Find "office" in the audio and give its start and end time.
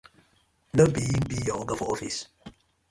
1.95-2.19